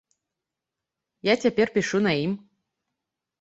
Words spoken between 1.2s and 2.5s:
Я цяпер пішу на ім.